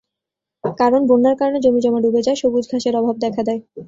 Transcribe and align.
কারণ, 0.63 1.01
বন্যার 1.07 1.35
কারণে 1.37 1.59
জমিজমা 1.59 1.99
ডুবে 2.01 2.21
যায়, 2.23 2.39
সবুজ 2.41 2.65
ঘাসের 2.71 2.93
অভাব 2.99 3.15
দেখা 3.23 3.41
দেয়। 3.47 3.61